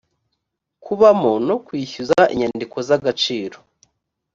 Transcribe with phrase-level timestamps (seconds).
[0.83, 3.57] kubamo no kwishyuza inyandiko z’agaciro